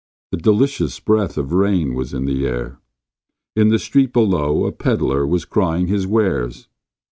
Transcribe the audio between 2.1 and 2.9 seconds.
in the air.